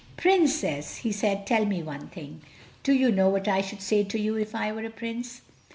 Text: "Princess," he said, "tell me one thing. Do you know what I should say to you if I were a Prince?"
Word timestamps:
"Princess," 0.17 0.95
he 0.97 1.11
said, 1.11 1.45
"tell 1.45 1.63
me 1.63 1.83
one 1.83 2.07
thing. 2.07 2.41
Do 2.81 2.91
you 2.91 3.11
know 3.11 3.29
what 3.29 3.47
I 3.47 3.61
should 3.61 3.83
say 3.83 4.03
to 4.03 4.19
you 4.19 4.35
if 4.35 4.55
I 4.55 4.71
were 4.71 4.83
a 4.83 4.89
Prince?" 4.89 5.41